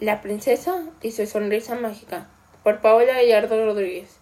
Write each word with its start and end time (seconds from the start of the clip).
La 0.00 0.20
princesa 0.20 0.84
y 1.02 1.10
su 1.10 1.26
sonrisa 1.26 1.74
mágica, 1.74 2.28
por 2.62 2.80
Paola 2.80 3.14
Gallardo 3.14 3.64
Rodríguez. 3.64 4.18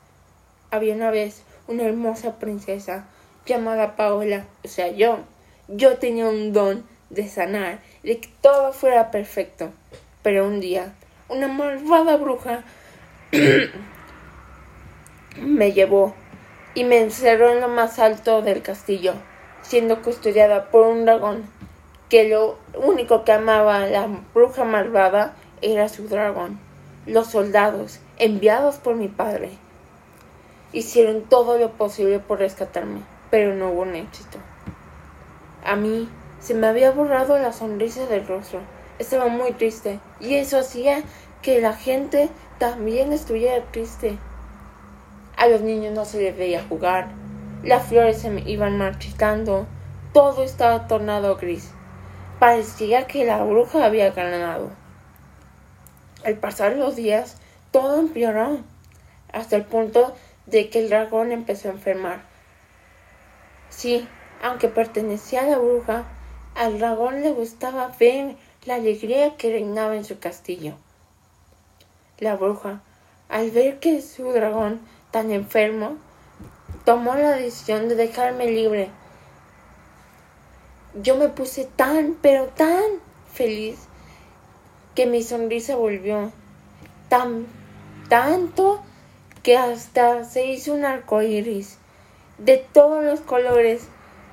Había 0.71 0.95
una 0.95 1.11
vez 1.11 1.43
una 1.69 1.83
hermosa 1.83 2.39
princesa 2.39 3.05
llamada 3.45 3.95
Paola, 3.95 4.47
o 4.65 4.69
sea, 4.69 4.89
yo. 4.89 5.19
Yo 5.69 5.99
tenía 5.99 6.29
un 6.29 6.55
don 6.55 6.87
de 7.11 7.29
sanar, 7.29 7.81
de 8.03 8.21
que 8.21 8.31
todo 8.41 8.73
fuera 8.73 9.11
perfecto. 9.11 9.71
Pero 10.23 10.47
un 10.47 10.61
día, 10.61 10.95
una 11.29 11.47
malvada 11.47 12.17
bruja 12.17 12.65
me 15.37 15.73
llevó 15.73 16.15
y 16.73 16.85
me 16.85 17.01
encerró 17.01 17.51
en 17.51 17.61
lo 17.61 17.69
más 17.69 17.99
alto 17.99 18.41
del 18.41 18.63
castillo, 18.63 19.13
siendo 19.61 20.01
custodiada 20.01 20.71
por 20.71 20.87
un 20.87 21.05
dragón, 21.05 21.45
que 22.09 22.31
lo 22.31 22.57
único 22.79 23.25
que 23.25 23.33
amaba 23.33 23.87
la 23.87 24.09
bruja 24.33 24.65
malvada 24.65 25.37
era 25.63 25.89
su 25.89 26.09
dragón. 26.09 26.59
Los 27.07 27.29
soldados, 27.29 28.01
enviados 28.19 28.77
por 28.77 28.97
mi 28.97 29.09
padre, 29.09 29.51
hicieron 30.73 31.23
todo 31.23 31.59
lo 31.59 31.73
posible 31.73 32.19
por 32.19 32.39
rescatarme, 32.39 33.01
pero 33.31 33.55
no 33.55 33.71
hubo 33.71 33.83
un 33.83 33.95
éxito. 33.95 34.39
A 35.65 35.77
mí 35.77 36.09
se 36.41 36.55
me 36.55 36.67
había 36.67 36.91
borrado 36.91 37.39
la 37.39 37.53
sonrisa 37.53 38.07
del 38.07 38.27
rostro. 38.27 38.61
Estaba 38.99 39.29
muy 39.29 39.53
triste 39.53 40.01
y 40.21 40.35
eso 40.35 40.59
hacía 40.59 41.03
que 41.43 41.61
la 41.61 41.75
gente 41.75 42.29
también 42.59 43.13
estuviera 43.13 43.65
triste. 43.71 44.19
A 45.37 45.49
los 45.49 45.61
niños 45.61 45.95
no 45.95 46.05
se 46.05 46.21
les 46.21 46.37
veía 46.37 46.65
jugar, 46.69 47.09
las 47.63 47.87
flores 47.87 48.19
se 48.19 48.31
me 48.31 48.43
iban 48.43 48.79
marchitando, 48.79 49.67
todo 50.13 50.45
estaba 50.45 50.87
tornado 50.87 51.37
gris. 51.37 51.71
Parecía 52.39 53.07
que 53.07 53.25
la 53.25 53.43
bruja 53.43 53.85
había 53.85 54.11
ganado. 54.13 54.71
Al 56.25 56.37
pasar 56.39 56.77
los 56.77 56.97
días, 56.97 57.37
todo 57.71 58.01
empeoró, 58.01 58.61
hasta 59.33 59.57
el 59.57 59.65
punto 59.65 60.15
de 60.47 60.71
que 60.71 60.81
el 60.81 60.89
dragón 60.89 61.33
empezó 61.33 61.69
a 61.69 61.73
enfermar. 61.73 62.23
Sí, 63.69 64.09
aunque 64.43 64.69
pertenecía 64.69 65.43
a 65.43 65.47
la 65.47 65.59
bruja, 65.59 66.05
al 66.55 66.79
dragón 66.79 67.23
le 67.23 67.31
gustaba 67.31 67.93
ver 68.01 68.37
la 68.65 68.77
alegría 68.77 69.37
que 69.37 69.51
reinaba 69.51 69.97
en 69.97 70.05
su 70.05 70.19
castillo. 70.19 70.75
La 72.19 72.37
bruja, 72.37 72.81
al 73.29 73.51
ver 73.51 73.79
que 73.79 74.01
su 74.01 74.33
dragón 74.33 74.81
tan 75.11 75.31
enfermo, 75.31 75.99
tomó 76.85 77.15
la 77.15 77.33
decisión 77.33 77.89
de 77.89 77.95
dejarme 77.95 78.47
libre. 78.51 78.91
Yo 80.95 81.17
me 81.17 81.29
puse 81.29 81.65
tan, 81.65 82.17
pero 82.23 82.47
tan 82.47 82.83
feliz 83.33 83.87
que 84.97 85.07
mi 85.07 85.23
sonrisa 85.23 85.77
volvió 85.77 86.33
tan 87.09 87.47
tanto 88.09 88.83
que 89.43 89.57
hasta 89.57 90.25
se 90.25 90.47
hizo 90.47 90.73
un 90.73 90.85
arco 90.85 91.23
iris. 91.23 91.79
De 92.39 92.57
todos 92.57 93.05
los 93.05 93.21
colores 93.21 93.87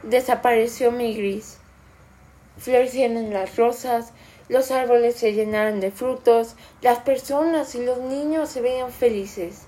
desapareció 0.03 0.91
mi 0.91 1.15
gris. 1.15 1.59
Florecieron 2.57 3.31
las 3.31 3.57
rosas, 3.57 4.13
los 4.47 4.71
árboles 4.71 5.15
se 5.15 5.33
llenaron 5.33 5.79
de 5.81 5.91
frutos, 5.91 6.55
las 6.81 6.99
personas 6.99 7.75
y 7.75 7.85
los 7.85 7.99
niños 7.99 8.49
se 8.49 8.61
veían 8.61 8.91
felices. 8.91 9.63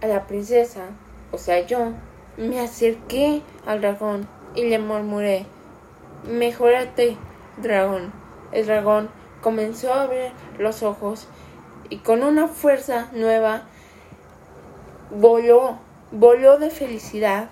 A 0.00 0.08
la 0.08 0.26
princesa, 0.26 0.88
o 1.30 1.38
sea 1.38 1.64
yo, 1.64 1.92
me 2.36 2.60
acerqué 2.60 3.42
al 3.64 3.80
dragón 3.80 4.28
y 4.54 4.64
le 4.64 4.78
murmuré, 4.78 5.46
Mejórate, 6.24 7.16
dragón. 7.58 8.12
El 8.52 8.66
dragón 8.66 9.21
comenzó 9.42 9.92
a 9.92 10.02
abrir 10.02 10.32
los 10.58 10.82
ojos 10.82 11.26
y 11.90 11.98
con 11.98 12.22
una 12.22 12.48
fuerza 12.48 13.08
nueva 13.12 13.64
voló, 15.10 15.78
voló 16.10 16.58
de 16.58 16.70
felicidad, 16.70 17.50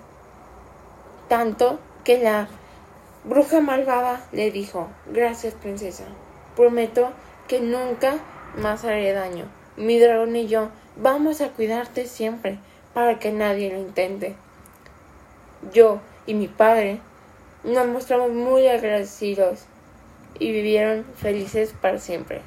tanto 1.28 1.78
que 2.04 2.22
la 2.22 2.48
bruja 3.25 3.60
malvada 3.60 4.25
le 4.32 4.50
dijo, 4.50 4.88
gracias 5.12 5.53
princesa, 5.53 6.04
prometo 6.56 7.10
que 7.48 7.60
nunca 7.60 8.15
más 8.56 8.84
haré 8.84 9.12
daño. 9.12 9.44
Mi 9.76 9.98
dragón 9.98 10.34
y 10.36 10.47
yo 10.47 10.69
vamos 10.97 11.41
a 11.41 11.50
cuidarte 11.50 12.06
siempre 12.06 12.59
para 12.94 13.19
que 13.19 13.32
nadie 13.32 13.72
lo 13.72 13.78
intente. 13.78 14.36
Yo 15.72 16.00
y 16.26 16.34
mi 16.34 16.48
padre 16.48 17.00
nos 17.65 17.86
mostramos 17.86 18.31
muy 18.31 18.66
agradecidos 18.69 19.66
y 20.38 20.52
vivieron 20.52 21.04
felices 21.16 21.74
para 21.80 21.98
siempre. 21.98 22.42